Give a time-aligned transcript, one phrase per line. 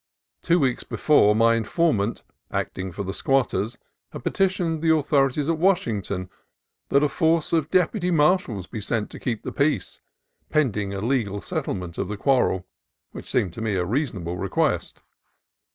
[0.41, 3.77] Two weeks before, my informant, acting for the squatters,
[4.11, 6.27] had petitioned the authorities at Washington
[6.89, 10.01] that a force of deputy marshals be sent to keep the peace,
[10.49, 12.65] pending a legal settlement of the quarrel;
[13.11, 15.03] which seemed to me a rea sonable request.